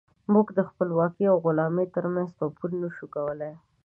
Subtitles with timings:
[0.33, 3.51] موږ د خپلواکۍ او غلامۍ ترمنځ توپير نشو کولی.